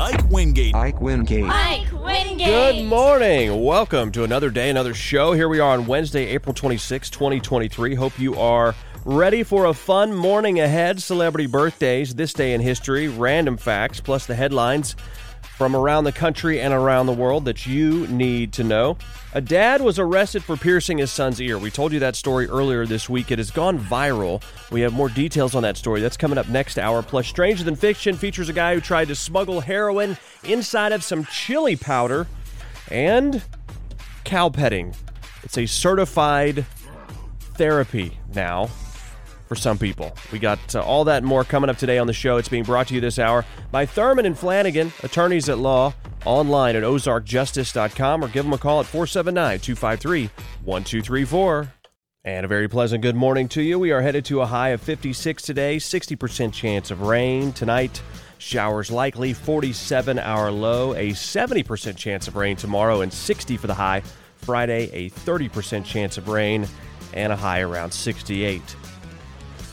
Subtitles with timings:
[0.00, 0.74] Ike Wingate.
[0.74, 1.44] Ike Wingate.
[1.44, 2.46] Ike Wingate.
[2.46, 3.62] Good morning.
[3.62, 5.34] Welcome to another day, another show.
[5.34, 7.94] Here we are on Wednesday, April 26, 2023.
[7.94, 11.02] Hope you are ready for a fun morning ahead.
[11.02, 14.96] Celebrity birthdays, this day in history, random facts, plus the headlines
[15.62, 18.96] from around the country and around the world that you need to know.
[19.32, 21.56] A dad was arrested for piercing his son's ear.
[21.56, 23.30] We told you that story earlier this week.
[23.30, 24.42] It has gone viral.
[24.72, 26.00] We have more details on that story.
[26.00, 27.00] That's coming up next hour.
[27.00, 31.26] Plus, Stranger Than Fiction features a guy who tried to smuggle heroin inside of some
[31.26, 32.26] chili powder
[32.90, 33.40] and
[34.24, 34.96] cow petting.
[35.44, 36.66] It's a certified
[37.54, 38.68] therapy now
[39.52, 40.16] for some people.
[40.32, 42.38] We got uh, all that more coming up today on the show.
[42.38, 45.92] It's being brought to you this hour by Thurman and Flanagan, attorneys at law,
[46.24, 50.30] online at ozarkjustice.com or give them a call at 479 253
[50.64, 51.72] 1234.
[52.24, 53.78] And a very pleasant good morning to you.
[53.78, 57.52] We are headed to a high of 56 today, 60% chance of rain.
[57.52, 58.00] Tonight,
[58.38, 63.74] showers likely, 47 hour low, a 70% chance of rain tomorrow, and 60 for the
[63.74, 64.02] high.
[64.36, 66.66] Friday, a 30% chance of rain,
[67.12, 68.76] and a high around 68.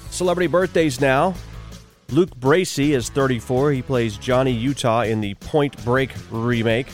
[0.09, 1.33] Celebrity birthdays now.
[2.11, 3.71] Luke Bracey is 34.
[3.71, 6.87] He plays Johnny Utah in the Point Break remake.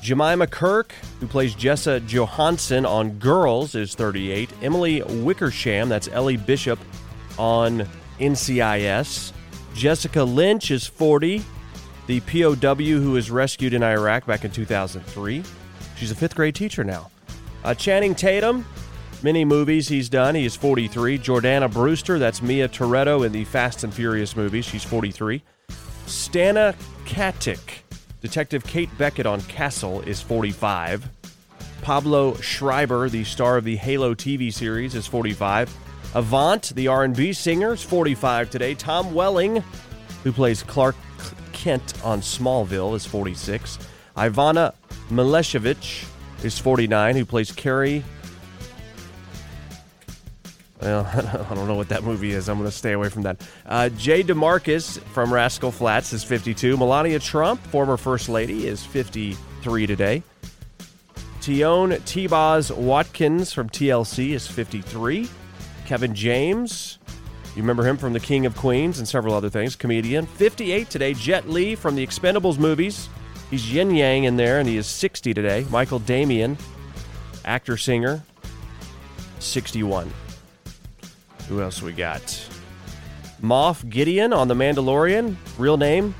[0.00, 4.50] Jemima Kirke, who plays Jessa Johansson on Girls, is 38.
[4.62, 6.78] Emily Wickersham, that's Ellie Bishop
[7.36, 7.86] on
[8.20, 9.32] NCIS.
[9.74, 11.42] Jessica Lynch is 40.
[12.06, 15.42] The POW who was rescued in Iraq back in 2003.
[15.96, 17.10] She's a fifth grade teacher now.
[17.64, 18.64] Uh, Channing Tatum,
[19.22, 20.34] many movies he's done.
[20.34, 21.18] He is 43.
[21.18, 24.64] Jordana Brewster, that's Mia Toretto in the Fast and Furious movies.
[24.64, 25.42] She's 43.
[26.06, 26.74] Stana
[27.04, 27.80] Katic,
[28.20, 31.08] Detective Kate Beckett on Castle, is 45.
[31.82, 35.74] Pablo Schreiber, the star of the Halo TV series, is 45.
[36.14, 38.74] Avant, the R&B singer, is 45 today.
[38.74, 39.62] Tom Welling,
[40.24, 40.96] who plays Clark
[41.52, 43.78] Kent on Smallville, is 46.
[44.16, 44.74] Ivana
[45.10, 46.06] Milicevic
[46.44, 48.04] is 49, who plays Carrie
[50.80, 51.06] well,
[51.50, 52.48] I don't know what that movie is.
[52.48, 53.40] I'm going to stay away from that.
[53.66, 56.76] Uh, Jay DeMarcus from Rascal Flatts is 52.
[56.76, 60.22] Melania Trump, former First Lady, is 53 today.
[61.40, 65.28] Tionne T-Boz Watkins from TLC is 53.
[65.86, 66.98] Kevin James,
[67.56, 70.26] you remember him from The King of Queens and several other things, comedian.
[70.26, 71.14] 58 today.
[71.14, 73.08] Jet Li from the Expendables movies.
[73.50, 75.64] He's yin yang in there, and he is 60 today.
[75.70, 76.58] Michael Damian,
[77.46, 78.22] actor, singer,
[79.38, 80.12] 61.
[81.48, 82.22] Who else we got?
[83.42, 85.36] Moff Gideon on The Mandalorian.
[85.56, 86.14] Real name?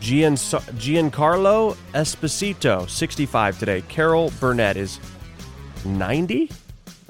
[0.00, 3.82] Gian, Giancarlo Esposito, 65 today.
[3.82, 4.98] Carol Burnett is
[5.84, 6.50] 90.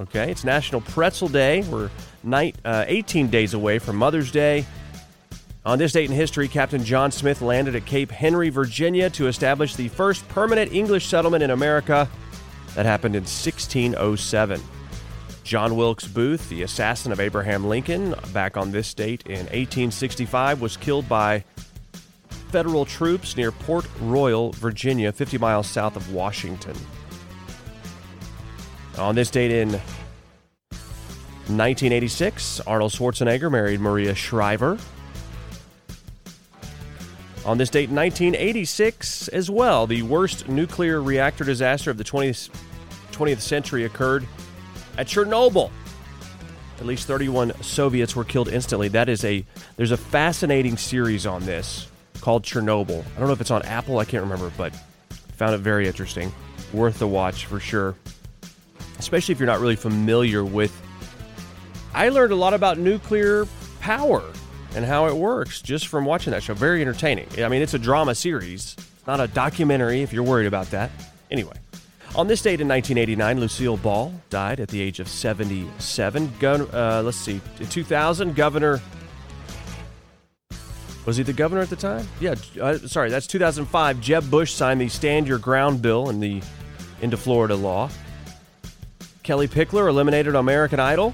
[0.01, 1.63] Okay, it's National Pretzel Day.
[1.63, 1.91] We're
[2.23, 4.67] night, uh, 18 days away from Mother's Day.
[5.65, 9.77] On this date in history, Captain John Smith landed at Cape Henry, Virginia to establish
[9.77, 12.11] the first permanent English settlement in America.
[12.75, 14.61] That happened in 1607.
[15.45, 20.77] John Wilkes Booth, the assassin of Abraham Lincoln, back on this date in 1865, was
[20.77, 21.45] killed by
[22.51, 26.77] federal troops near Port Royal, Virginia, 50 miles south of Washington.
[28.99, 29.71] On this date in
[31.49, 34.79] 1986, Arnold Schwarzenegger married Maria Shriver.
[37.45, 42.51] On this date in 1986, as well, the worst nuclear reactor disaster of the 20th,
[43.11, 44.25] 20th century occurred
[44.99, 45.71] at Chernobyl.
[46.79, 48.89] At least 31 Soviets were killed instantly.
[48.89, 49.45] That is a
[49.77, 51.89] there's a fascinating series on this
[52.21, 53.05] called Chernobyl.
[53.17, 54.75] I don't know if it's on Apple, I can't remember, but
[55.37, 56.33] found it very interesting.
[56.73, 57.95] Worth the watch for sure.
[58.99, 60.73] Especially if you're not really familiar with
[61.95, 63.47] I learned a lot about nuclear
[63.81, 64.23] power
[64.75, 66.55] and how it works just from watching that show.
[66.55, 67.29] Very entertaining.
[67.39, 70.91] I mean, it's a drama series, it's not a documentary if you're worried about that.
[71.31, 71.53] Anyway,
[72.15, 76.33] on this date in 1989, Lucille Ball died at the age of 77.
[76.39, 78.81] Gun, uh, let's see, in 2000, Governor.
[81.05, 82.07] Was he the governor at the time?
[82.21, 84.01] Yeah, uh, sorry, that's 2005.
[84.01, 86.41] Jeb Bush signed the Stand Your Ground bill in the
[87.01, 87.91] into Florida law.
[89.25, 91.13] Kellie Pickler eliminated American Idol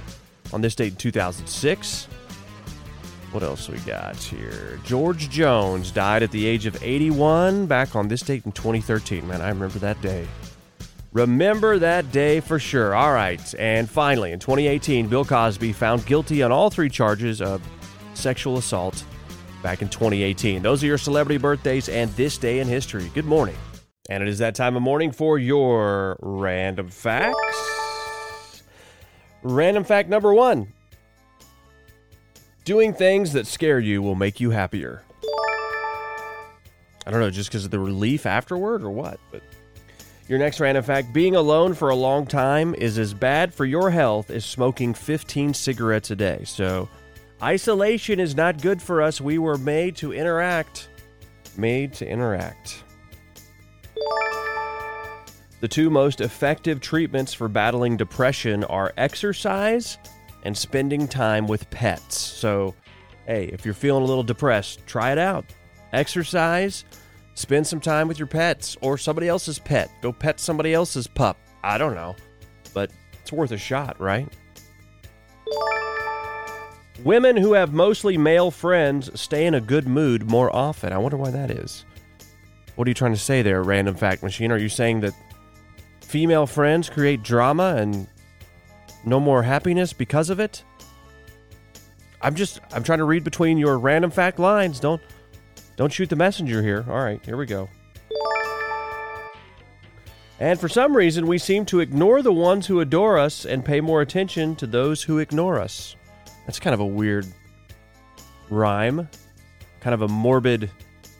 [0.53, 2.05] on this date in 2006.
[3.33, 4.79] What else we got here?
[4.85, 9.27] George Jones died at the age of 81 back on this date in 2013.
[9.27, 10.27] Man, I remember that day.
[11.19, 12.94] Remember that day for sure.
[12.94, 13.43] All right.
[13.59, 17.61] And finally, in 2018, Bill Cosby found guilty on all three charges of
[18.15, 19.03] sexual assault
[19.61, 20.62] back in 2018.
[20.62, 23.11] Those are your celebrity birthdays and this day in history.
[23.15, 23.56] Good morning.
[24.09, 28.62] And it is that time of morning for your random facts.
[29.43, 30.73] Random fact number one
[32.65, 35.03] Doing things that scare you will make you happier.
[37.05, 39.43] I don't know, just because of the relief afterward or what, but.
[40.29, 43.91] Your next random fact being alone for a long time is as bad for your
[43.91, 46.43] health as smoking 15 cigarettes a day.
[46.45, 46.87] So,
[47.43, 49.23] isolation is not good for us.
[49.23, 50.91] We were made to interact.
[51.57, 52.85] Made to interact.
[55.61, 59.97] The two most effective treatments for battling depression are exercise
[60.43, 62.19] and spending time with pets.
[62.19, 62.75] So,
[63.27, 65.47] hey, if you're feeling a little depressed, try it out.
[65.95, 66.85] Exercise
[67.38, 69.88] Spend some time with your pets or somebody else's pet.
[70.02, 71.38] Go pet somebody else's pup.
[71.62, 72.17] I don't know.
[72.75, 72.90] But
[73.20, 74.29] it's worth a shot, right?
[77.05, 80.93] Women who have mostly male friends stay in a good mood more often.
[80.93, 81.85] I wonder why that is.
[82.75, 84.50] What are you trying to say there, random fact machine?
[84.50, 85.14] Are you saying that
[86.00, 88.08] female friends create drama and
[89.05, 90.64] no more happiness because of it?
[92.20, 94.81] I'm just I'm trying to read between your random fact lines.
[94.81, 95.00] Don't
[95.79, 96.85] don't shoot the messenger here.
[96.89, 97.69] All right, here we go.
[100.41, 103.81] And for some reason, we seem to ignore the ones who adore us and pay
[103.81, 105.95] more attention to those who ignore us.
[106.47, 107.27] That's kind of a weird
[108.51, 109.09] rhyme.
[109.81, 110.69] Kind of a morbid,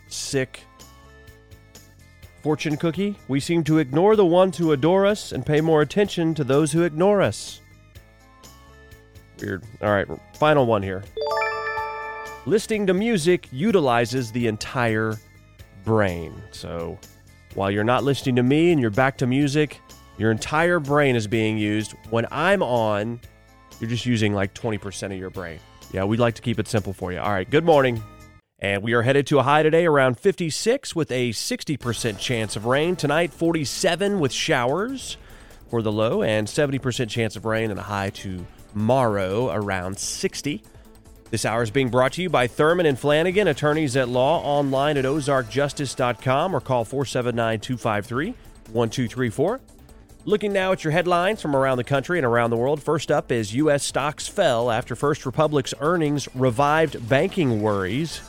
[0.09, 0.65] sick
[2.43, 3.17] fortune cookie.
[3.29, 6.73] We seem to ignore the ones who adore us and pay more attention to those
[6.73, 7.61] who ignore us.
[9.41, 9.63] Weird.
[9.83, 11.05] All right, final one here.
[12.49, 15.17] Listening to music utilizes the entire
[15.85, 16.33] brain.
[16.51, 16.99] So
[17.53, 19.83] while you're not listening to me and you're back to music,
[20.17, 21.93] your entire brain is being used.
[22.09, 23.21] When I'm on,
[23.81, 25.61] you're just using like 20% of your brain.
[25.93, 27.19] Yeah, we'd like to keep it simple for you.
[27.19, 28.03] All right, good morning.
[28.61, 32.65] And we are headed to a high today around 56 with a 60% chance of
[32.65, 32.97] rain.
[32.97, 35.19] Tonight, 47 with showers
[35.69, 40.63] for the low and 70% chance of rain and a high tomorrow around 60.
[41.31, 44.97] This hour is being brought to you by Thurman and Flanagan, attorneys at law, online
[44.97, 48.29] at ozarkjustice.com or call 479 253
[48.73, 49.61] 1234.
[50.25, 52.83] Looking now at your headlines from around the country and around the world.
[52.83, 53.85] First up is U.S.
[53.85, 58.23] stocks fell after First Republic's earnings revived banking worries.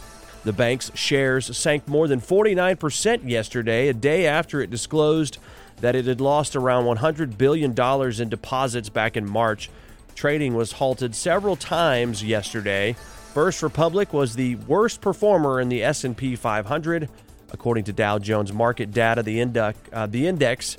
[0.44, 5.38] The bank's shares sank more than 49% yesterday, a day after it disclosed
[5.78, 7.74] that it had lost around $100 billion
[8.22, 9.69] in deposits back in March
[10.19, 12.92] Trading was halted several times yesterday.
[13.33, 17.07] First Republic was the worst performer in the S&P 500,
[17.54, 19.23] according to Dow Jones market data.
[19.23, 20.76] The index, uh, the index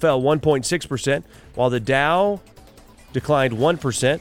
[0.00, 1.22] fell 1.6%,
[1.54, 2.40] while the Dow
[3.12, 4.20] declined 1%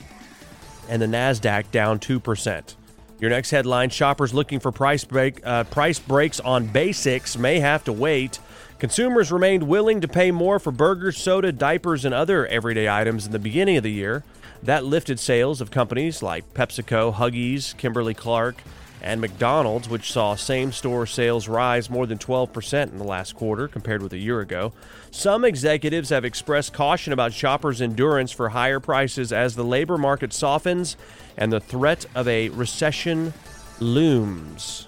[0.87, 2.75] and the Nasdaq down 2%.
[3.19, 7.83] Your next headline: Shoppers looking for price break uh, price breaks on basics may have
[7.85, 8.37] to wait.
[8.77, 13.31] Consumers remained willing to pay more for burgers, soda, diapers, and other everyday items in
[13.31, 14.23] the beginning of the year.
[14.63, 18.61] That lifted sales of companies like PepsiCo, Huggies, Kimberly Clark,
[19.01, 23.67] and McDonald's, which saw same store sales rise more than 12% in the last quarter
[23.67, 24.73] compared with a year ago.
[25.11, 30.33] Some executives have expressed caution about shoppers' endurance for higher prices as the labor market
[30.33, 30.97] softens
[31.37, 33.33] and the threat of a recession
[33.79, 34.87] looms.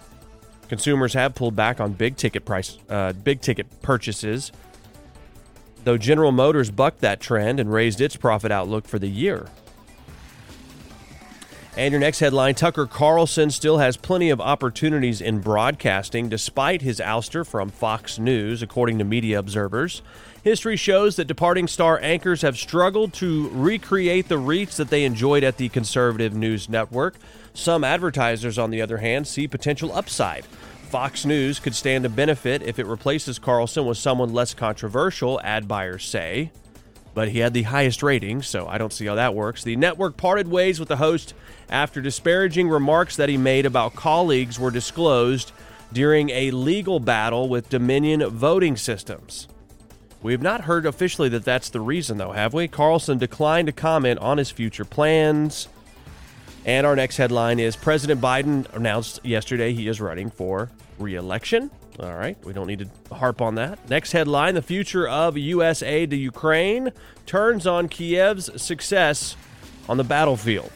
[0.67, 4.51] Consumers have pulled back on big ticket price, uh, big ticket purchases,
[5.83, 9.47] though General Motors bucked that trend and raised its profit outlook for the year.
[11.81, 16.99] And your next headline Tucker Carlson still has plenty of opportunities in broadcasting despite his
[16.99, 20.03] ouster from Fox News, according to media observers.
[20.43, 25.43] History shows that departing star anchors have struggled to recreate the reach that they enjoyed
[25.43, 27.15] at the conservative news network.
[27.55, 30.45] Some advertisers, on the other hand, see potential upside.
[30.45, 35.67] Fox News could stand to benefit if it replaces Carlson with someone less controversial, ad
[35.67, 36.51] buyers say.
[37.13, 39.63] But he had the highest rating, so I don't see how that works.
[39.63, 41.33] The network parted ways with the host
[41.69, 45.51] after disparaging remarks that he made about colleagues were disclosed
[45.91, 49.47] during a legal battle with Dominion voting systems.
[50.21, 52.67] We have not heard officially that that's the reason, though, have we?
[52.67, 55.67] Carlson declined to comment on his future plans.
[56.63, 61.71] And our next headline is President Biden announced yesterday he is running for re election.
[61.99, 63.89] All right, we don't need to harp on that.
[63.89, 65.83] Next headline The future of U.S.
[65.83, 66.91] aid to Ukraine
[67.25, 69.35] turns on Kiev's success
[69.89, 70.71] on the battlefield.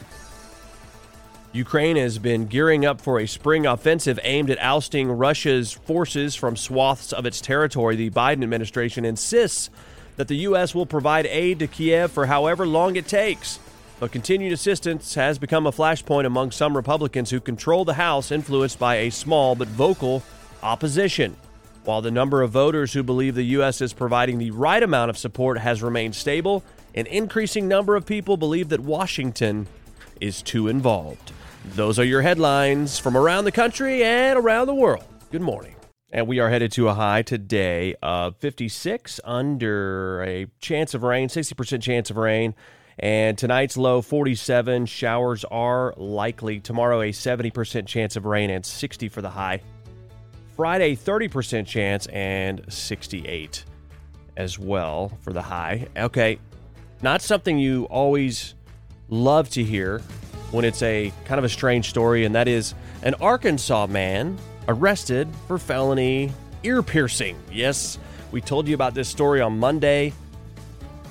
[1.52, 6.54] Ukraine has been gearing up for a spring offensive aimed at ousting Russia's forces from
[6.54, 7.96] swaths of its territory.
[7.96, 9.70] The Biden administration insists
[10.16, 10.74] that the U.S.
[10.74, 13.58] will provide aid to Kiev for however long it takes.
[13.98, 18.78] But continued assistance has become a flashpoint among some Republicans who control the House, influenced
[18.78, 20.22] by a small but vocal
[20.62, 21.36] opposition.
[21.84, 23.80] While the number of voters who believe the U.S.
[23.80, 28.36] is providing the right amount of support has remained stable, an increasing number of people
[28.36, 29.68] believe that Washington
[30.20, 31.32] is too involved.
[31.74, 35.04] Those are your headlines from around the country and around the world.
[35.30, 35.76] Good morning.
[36.12, 41.28] And we are headed to a high today of 56 under a chance of rain,
[41.28, 42.54] 60% chance of rain.
[42.98, 44.86] And tonight's low 47.
[44.86, 46.60] Showers are likely.
[46.60, 49.60] Tomorrow, a 70% chance of rain and 60 for the high.
[50.56, 53.64] Friday, 30% chance and 68
[54.38, 55.86] as well for the high.
[55.94, 56.38] Okay,
[57.02, 58.54] not something you always
[59.10, 59.98] love to hear
[60.52, 65.28] when it's a kind of a strange story, and that is an Arkansas man arrested
[65.46, 66.32] for felony
[66.62, 67.36] ear piercing.
[67.52, 67.98] Yes,
[68.32, 70.14] we told you about this story on Monday.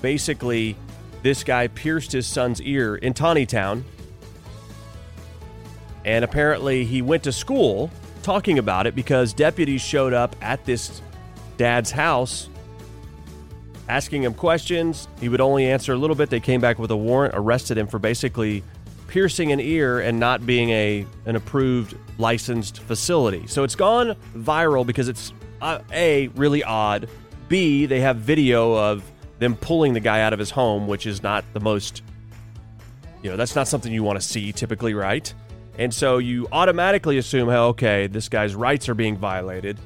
[0.01, 0.75] Basically,
[1.21, 3.85] this guy pierced his son's ear in Town,
[6.03, 7.91] And apparently, he went to school
[8.25, 10.99] talking about it because deputies showed up at this
[11.57, 12.49] dad's house
[13.87, 15.07] asking him questions.
[15.19, 16.31] He would only answer a little bit.
[16.31, 18.63] They came back with a warrant, arrested him for basically
[19.07, 23.45] piercing an ear and not being a an approved licensed facility.
[23.45, 27.07] So it's gone viral because it's uh, a really odd.
[27.47, 29.03] B they have video of
[29.37, 32.01] them pulling the guy out of his home, which is not the most
[33.21, 35.31] you know, that's not something you want to see typically, right?
[35.77, 39.77] And so you automatically assume, hey, okay, this guy's rights are being violated.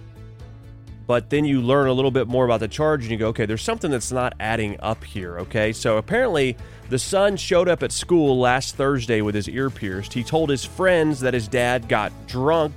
[1.08, 3.48] But then you learn a little bit more about the charge and you go, okay,
[3.48, 5.74] there's something that's not adding up here, okay?
[5.74, 6.56] So apparently
[6.90, 10.14] the son showed up at school last Thursday with his ear pierced.
[10.14, 12.74] He told his friends that his dad got drunk,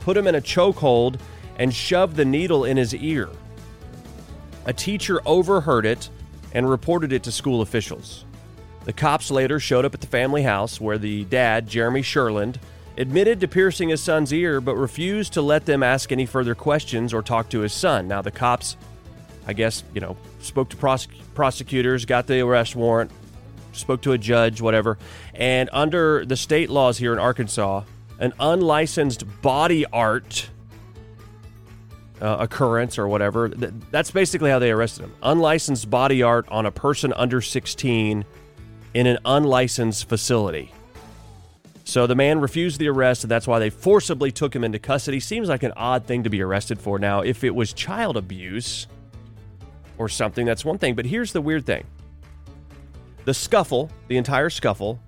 [0.00, 1.20] put him in a chokehold,
[1.58, 3.28] and shoved the needle in his ear.
[4.64, 6.08] A teacher overheard it
[6.54, 8.24] and reported it to school officials.
[8.84, 12.58] The cops later showed up at the family house where the dad, Jeremy Sherland,
[12.96, 17.12] admitted to piercing his son's ear but refused to let them ask any further questions
[17.12, 18.06] or talk to his son.
[18.06, 18.76] Now, the cops,
[19.46, 23.10] I guess, you know, spoke to prosec- prosecutors, got the arrest warrant,
[23.72, 24.98] spoke to a judge, whatever.
[25.34, 27.82] And under the state laws here in Arkansas,
[28.18, 30.50] an unlicensed body art
[32.20, 35.14] uh, occurrence or whatever, that's basically how they arrested him.
[35.22, 38.24] Unlicensed body art on a person under 16
[38.94, 40.72] in an unlicensed facility.
[41.84, 45.20] So the man refused the arrest, and that's why they forcibly took him into custody.
[45.20, 46.98] Seems like an odd thing to be arrested for.
[46.98, 48.86] Now, if it was child abuse
[49.98, 50.94] or something, that's one thing.
[50.94, 51.84] But here's the weird thing
[53.26, 54.98] the scuffle, the entire scuffle,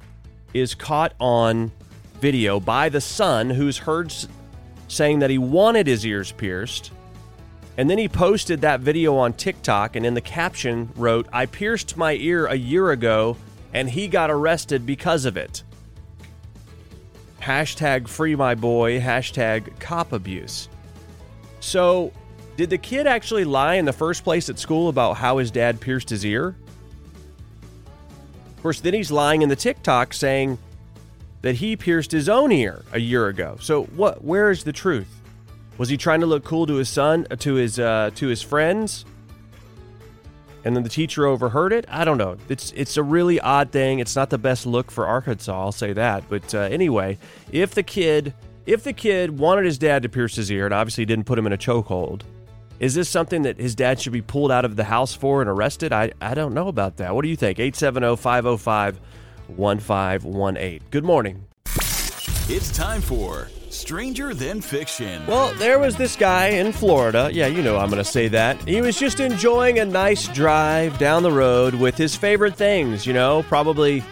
[0.52, 1.72] is caught on
[2.20, 4.12] video by the son who's heard
[4.88, 6.92] saying that he wanted his ears pierced.
[7.78, 11.96] And then he posted that video on TikTok and in the caption wrote, I pierced
[11.96, 13.36] my ear a year ago
[13.76, 15.62] and he got arrested because of it.
[17.42, 20.70] Hashtag free my boy, hashtag cop abuse.
[21.60, 22.10] So,
[22.56, 25.78] did the kid actually lie in the first place at school about how his dad
[25.78, 26.56] pierced his ear?
[28.56, 30.56] Of course, then he's lying in the TikTok saying
[31.42, 33.58] that he pierced his own ear a year ago.
[33.60, 34.24] So what?
[34.24, 35.20] Where is the truth?
[35.76, 38.40] Was he trying to look cool to his son, uh, to his uh, to his
[38.40, 39.04] friends?
[40.66, 41.84] And then the teacher overheard it.
[41.88, 42.38] I don't know.
[42.48, 44.00] It's it's a really odd thing.
[44.00, 45.56] It's not the best look for Arkansas.
[45.56, 46.24] I'll say that.
[46.28, 47.18] But uh, anyway,
[47.52, 48.34] if the kid
[48.66, 51.46] if the kid wanted his dad to pierce his ear and obviously didn't put him
[51.46, 52.22] in a chokehold,
[52.80, 55.48] is this something that his dad should be pulled out of the house for and
[55.48, 55.92] arrested?
[55.92, 57.14] I, I don't know about that.
[57.14, 57.60] What do you think?
[57.60, 59.00] 870 505
[59.56, 60.80] 1518.
[60.90, 61.44] Good morning.
[62.48, 65.26] It's time for Stranger Than Fiction.
[65.26, 67.30] Well, there was this guy in Florida.
[67.32, 68.60] Yeah, you know I'm going to say that.
[68.68, 73.12] He was just enjoying a nice drive down the road with his favorite things, you
[73.12, 74.02] know, probably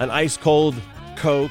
[0.00, 0.74] an ice cold
[1.16, 1.50] Coke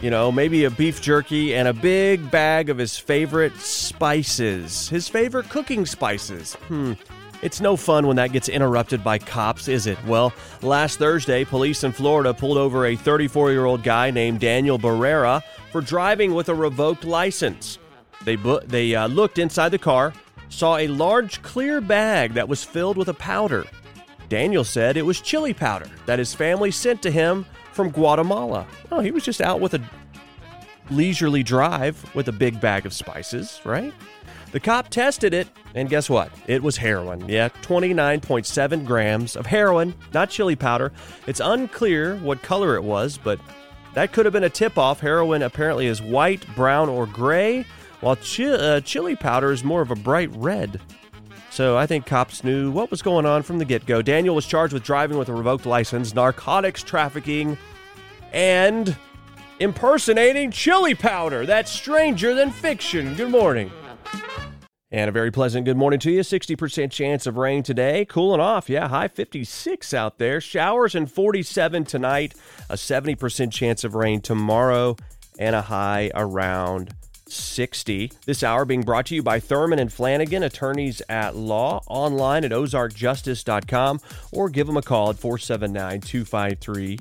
[0.00, 5.08] you know, maybe a beef jerky and a big bag of his favorite spices, his
[5.08, 6.54] favorite cooking spices.
[6.68, 6.92] Hmm.
[7.40, 10.02] It's no fun when that gets interrupted by cops, is it?
[10.04, 14.78] Well, last Thursday, police in Florida pulled over a 34 year old guy named Daniel
[14.78, 17.78] Barrera for driving with a revoked license.
[18.24, 20.12] They, bu- they uh, looked inside the car,
[20.48, 23.64] saw a large clear bag that was filled with a powder.
[24.28, 28.66] Daniel said it was chili powder that his family sent to him from Guatemala.
[28.90, 29.82] Oh, he was just out with a
[30.90, 33.92] leisurely drive with a big bag of spices, right?
[34.52, 36.32] The cop tested it, and guess what?
[36.46, 37.28] It was heroin.
[37.28, 40.90] Yeah, 29.7 grams of heroin, not chili powder.
[41.26, 43.38] It's unclear what color it was, but
[43.92, 45.00] that could have been a tip off.
[45.00, 47.66] Heroin apparently is white, brown, or gray,
[48.00, 50.80] while chi- uh, chili powder is more of a bright red.
[51.50, 54.00] So I think cops knew what was going on from the get go.
[54.00, 57.58] Daniel was charged with driving with a revoked license, narcotics trafficking,
[58.32, 58.96] and
[59.60, 61.46] impersonating chili powder.
[61.46, 63.14] That's stranger than fiction.
[63.14, 63.70] Good morning.
[64.90, 66.20] And a very pleasant good morning to you.
[66.20, 68.06] 60% chance of rain today.
[68.06, 68.70] Cooling off.
[68.70, 70.40] Yeah, high 56 out there.
[70.40, 72.34] Showers and 47 tonight.
[72.70, 74.96] A 70% chance of rain tomorrow.
[75.38, 76.94] And a high around
[77.26, 78.12] 60.
[78.24, 82.52] This hour being brought to you by Thurman and Flanagan, attorneys at law, online at
[82.52, 84.00] ozarkjustice.com,
[84.32, 86.98] or give them a call at 479 253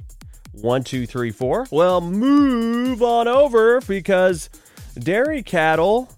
[0.62, 1.68] 1234.
[1.72, 4.50] Well, move on over because
[4.96, 6.10] dairy cattle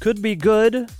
[0.00, 0.90] could be good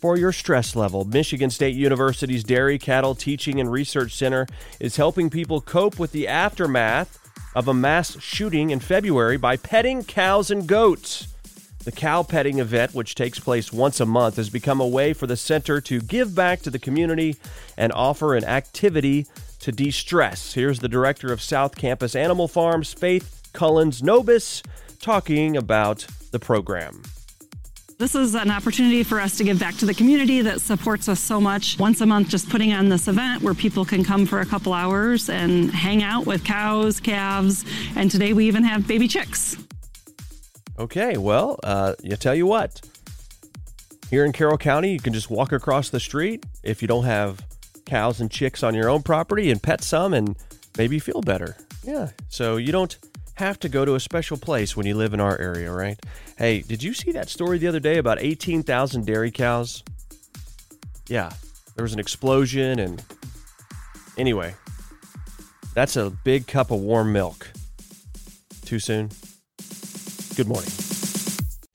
[0.00, 1.04] for your stress level.
[1.04, 4.46] Michigan State University's Dairy Cattle Teaching and Research Center
[4.80, 7.18] is helping people cope with the aftermath
[7.54, 11.28] of a mass shooting in February by petting cows and goats.
[11.84, 15.26] The cow petting event, which takes place once a month, has become a way for
[15.26, 17.36] the center to give back to the community
[17.76, 19.26] and offer an activity
[19.62, 20.52] to de stress.
[20.52, 24.62] Here's the director of South Campus Animal Farms, Faith Cullens Nobis,
[25.00, 27.02] talking about the program.
[27.98, 31.20] This is an opportunity for us to give back to the community that supports us
[31.20, 31.78] so much.
[31.78, 34.72] Once a month, just putting on this event where people can come for a couple
[34.72, 37.64] hours and hang out with cows, calves,
[37.94, 39.56] and today we even have baby chicks.
[40.80, 42.80] Okay, well, uh, you tell you what.
[44.10, 47.40] Here in Carroll County, you can just walk across the street if you don't have
[47.92, 50.34] cows and chicks on your own property and pet some and
[50.78, 51.58] maybe feel better.
[51.84, 52.96] Yeah, so you don't
[53.34, 56.00] have to go to a special place when you live in our area, right?
[56.38, 59.84] Hey, did you see that story the other day about 18,000 dairy cows?
[61.08, 61.32] Yeah,
[61.76, 63.04] there was an explosion, and
[64.16, 64.54] anyway,
[65.74, 67.50] that's a big cup of warm milk.
[68.64, 69.10] Too soon?
[70.34, 70.72] Good morning.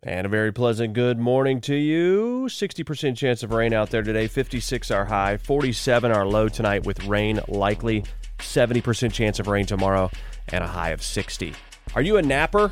[0.07, 2.45] And a very pleasant good morning to you.
[2.47, 7.03] 60% chance of rain out there today, 56 our high, 47 our low tonight with
[7.03, 8.05] rain likely,
[8.39, 10.09] 70% chance of rain tomorrow,
[10.47, 11.53] and a high of 60.
[11.93, 12.71] Are you a napper?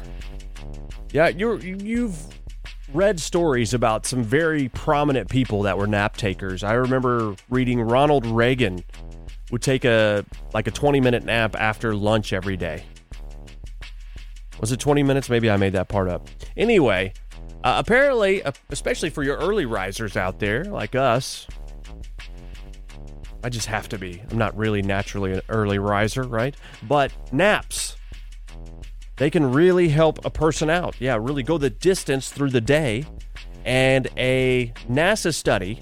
[1.11, 2.17] Yeah, you're you've
[2.93, 6.63] read stories about some very prominent people that were nap takers.
[6.63, 8.81] I remember reading Ronald Reagan
[9.51, 12.85] would take a like a 20 minute nap after lunch every day.
[14.61, 15.29] Was it 20 minutes?
[15.29, 16.29] Maybe I made that part up.
[16.55, 17.11] Anyway,
[17.65, 21.47] uh, apparently, uh, especially for your early risers out there like us,
[23.43, 24.21] I just have to be.
[24.29, 26.55] I'm not really naturally an early riser, right?
[26.83, 27.97] But naps,
[29.17, 30.95] they can really help a person out.
[30.99, 33.03] Yeah, really go the distance through the day.
[33.65, 35.79] And a NASA study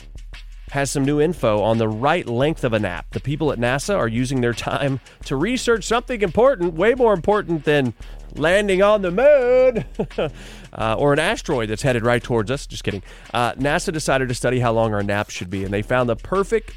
[0.72, 3.08] has some new info on the right length of a nap.
[3.12, 7.65] The people at NASA are using their time to research something important, way more important
[7.65, 7.93] than
[8.36, 9.86] landing on the moon
[10.74, 12.67] uh, or an asteroid that's headed right towards us.
[12.67, 13.04] Just kidding.
[13.34, 16.15] Uh, NASA decided to study how long our naps should be, and they found the
[16.15, 16.76] perfect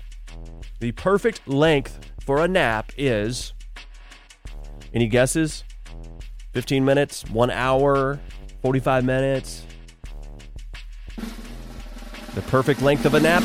[0.79, 3.55] the perfect length for a nap is
[4.93, 5.65] any guesses?
[6.53, 8.19] 15 minutes, 1 hour,
[8.63, 9.65] 45 minutes.
[12.35, 13.43] The perfect length of a nap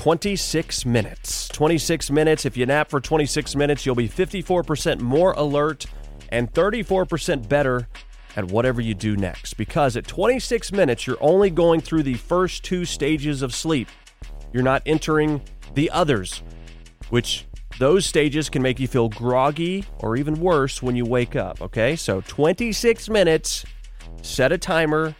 [0.00, 1.48] 26 minutes.
[1.48, 2.46] 26 minutes.
[2.46, 5.84] If you nap for 26 minutes, you'll be 54% more alert
[6.30, 7.88] and 34% better
[8.36, 9.54] at whatever you do next.
[9.54, 13.88] Because at 26 minutes, you're only going through the first two stages of sleep.
[14.52, 15.42] You're not entering
[15.74, 16.42] the others,
[17.10, 17.46] which
[17.78, 21.60] those stages can make you feel groggy or even worse when you wake up.
[21.62, 23.64] Okay, so 26 minutes,
[24.22, 25.14] set a timer.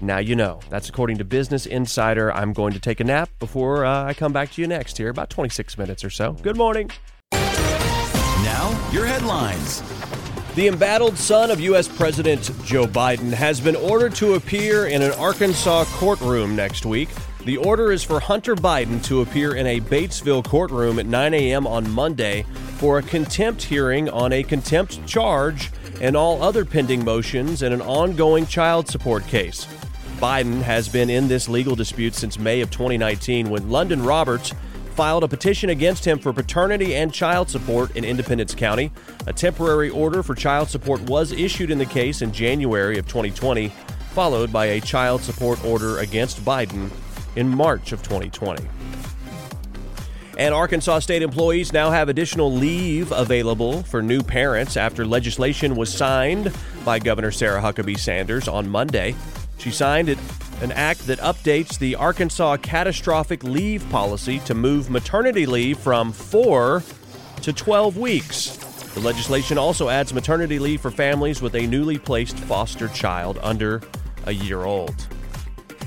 [0.00, 0.60] Now you know.
[0.70, 2.32] That's according to Business Insider.
[2.32, 5.10] I'm going to take a nap before uh, I come back to you next here,
[5.10, 6.32] about 26 minutes or so.
[6.32, 6.90] Good morning.
[8.42, 9.82] Now, your headlines.
[10.54, 11.88] The embattled son of U.S.
[11.88, 17.08] President Joe Biden has been ordered to appear in an Arkansas courtroom next week.
[17.44, 21.66] The order is for Hunter Biden to appear in a Batesville courtroom at 9 a.m.
[21.66, 22.44] on Monday
[22.76, 27.80] for a contempt hearing on a contempt charge and all other pending motions in an
[27.80, 29.66] ongoing child support case.
[30.18, 34.52] Biden has been in this legal dispute since May of 2019 when Lunden Roberts
[34.92, 38.92] filed a petition against him for paternity and child support in Independence County.
[39.26, 43.68] A temporary order for child support was issued in the case in January of 2020,
[44.12, 46.90] followed by a child support order against Biden
[47.36, 48.66] in March of 2020.
[50.38, 55.92] And Arkansas state employees now have additional leave available for new parents after legislation was
[55.92, 56.52] signed
[56.84, 59.14] by Governor Sarah Huckabee Sanders on Monday.
[59.58, 60.18] She signed it
[60.62, 66.82] an act that updates the Arkansas catastrophic leave policy to move maternity leave from 4
[67.42, 68.56] to 12 weeks.
[68.94, 73.82] The legislation also adds maternity leave for families with a newly placed foster child under
[74.26, 75.08] a year old.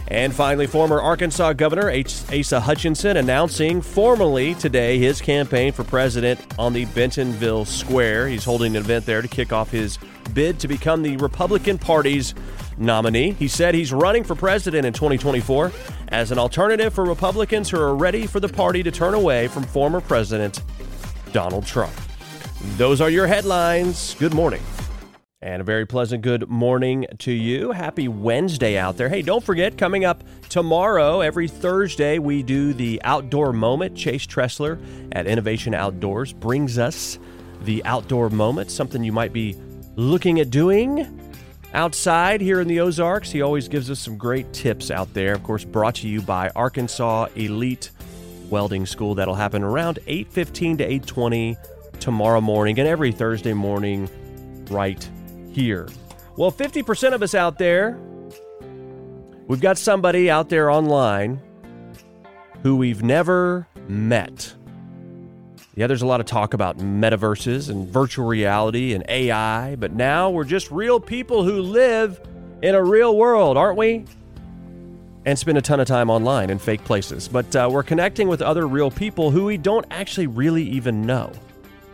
[0.09, 6.73] And finally, former Arkansas Governor Asa Hutchinson announcing formally today his campaign for president on
[6.73, 8.27] the Bentonville Square.
[8.27, 9.97] He's holding an event there to kick off his
[10.33, 12.35] bid to become the Republican Party's
[12.77, 13.31] nominee.
[13.31, 15.71] He said he's running for president in 2024
[16.09, 19.63] as an alternative for Republicans who are ready for the party to turn away from
[19.63, 20.61] former President
[21.31, 21.93] Donald Trump.
[22.77, 24.15] Those are your headlines.
[24.19, 24.61] Good morning.
[25.41, 27.71] And a very pleasant good morning to you.
[27.71, 29.09] Happy Wednesday out there.
[29.09, 33.95] Hey, don't forget, coming up tomorrow, every Thursday, we do the outdoor moment.
[33.95, 37.19] Chase Tressler at Innovation Outdoors brings us
[37.61, 39.55] the outdoor moment, something you might be
[39.95, 41.24] looking at doing
[41.75, 43.29] outside here in the Ozarks.
[43.29, 45.33] He always gives us some great tips out there.
[45.33, 47.91] Of course, brought to you by Arkansas Elite
[48.49, 49.13] Welding School.
[49.13, 51.57] That'll happen around 8:15 to 8:20
[51.99, 54.09] tomorrow morning and every Thursday morning
[54.71, 55.07] right
[55.51, 55.87] here.
[56.37, 57.97] Well, 50% of us out there,
[59.47, 61.39] we've got somebody out there online
[62.63, 64.53] who we've never met.
[65.75, 70.29] Yeah, there's a lot of talk about metaverses and virtual reality and AI, but now
[70.29, 72.21] we're just real people who live
[72.61, 74.05] in a real world, aren't we?
[75.25, 77.27] And spend a ton of time online in fake places.
[77.27, 81.33] But uh, we're connecting with other real people who we don't actually really even know.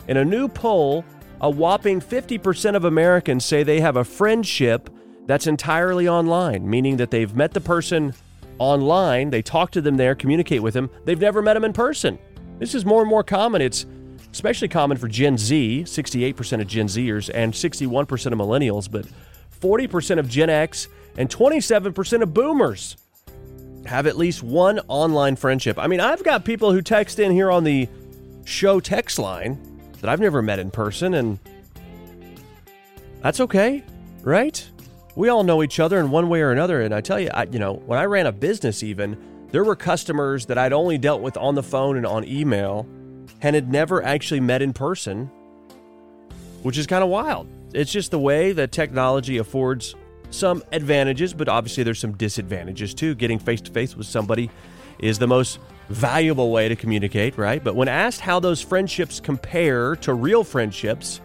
[0.08, 1.04] In a new poll,
[1.39, 4.91] a whopping 50% of Americans say they have a friendship
[5.26, 8.13] that's entirely online, meaning that they've met the person
[8.60, 12.20] online, they talk to them there, communicate with them, they've never met them in person.
[12.62, 13.60] This is more and more common.
[13.60, 13.88] It's
[14.32, 19.08] especially common for Gen Z, 68% of Gen Zers and 61% of millennials, but
[19.60, 22.97] 40% of Gen X and 27% of boomers
[23.88, 25.80] have at least one online friendship.
[25.80, 27.89] I mean, I've got people who text in here on the
[28.45, 29.60] show text line
[30.00, 31.39] that I've never met in person, and
[33.24, 33.84] that's okay,
[34.21, 34.69] right?
[35.15, 36.82] We all know each other in one way or another.
[36.84, 39.17] And I tell you, I, you know, when I ran a business, even
[39.52, 42.88] there were customers that I'd only dealt with on the phone and on email
[43.42, 45.30] and had never actually met in person,
[46.64, 47.48] which is kind of wild.
[47.74, 49.96] It's just the way that technology affords
[50.30, 53.16] some advantages, but obviously there's some disadvantages too.
[53.16, 54.50] Getting face to face with somebody
[55.00, 55.60] is the most
[55.90, 57.62] valuable way to communicate, right?
[57.62, 61.20] But when asked how those friendships compare to real friendships,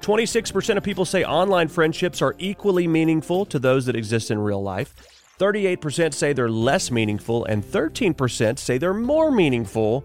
[0.00, 4.62] 26% of people say online friendships are equally meaningful to those that exist in real
[4.62, 4.94] life.
[5.38, 10.04] 38% say they're less meaningful, and 13% say they're more meaningful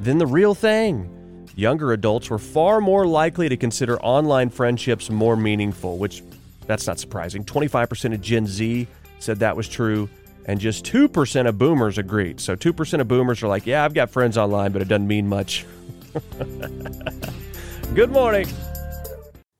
[0.00, 1.48] than the real thing.
[1.54, 6.22] Younger adults were far more likely to consider online friendships more meaningful, which
[6.66, 7.44] that's not surprising.
[7.44, 8.86] 25% of Gen Z
[9.18, 10.10] said that was true,
[10.44, 12.38] and just 2% of boomers agreed.
[12.40, 15.26] So 2% of boomers are like, yeah, I've got friends online, but it doesn't mean
[15.26, 15.64] much.
[17.94, 18.46] Good morning.